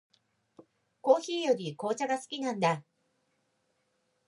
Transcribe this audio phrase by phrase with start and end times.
[1.01, 2.83] コーヒーより紅茶が好きなんだ。